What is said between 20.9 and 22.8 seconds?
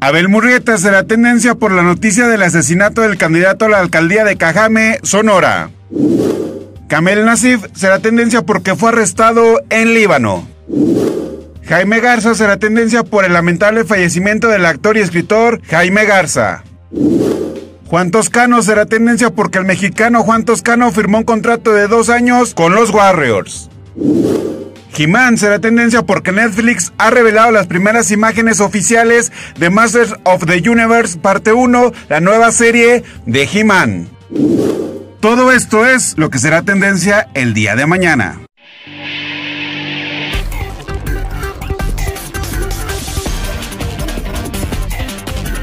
firmó un contrato de dos años con